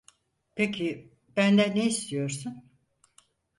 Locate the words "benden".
1.37-1.75